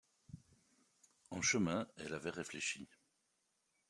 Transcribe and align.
En 1.29 1.43
chemin, 1.43 1.85
elle 1.97 2.15
avait 2.15 2.31
réfléchi. 2.31 2.89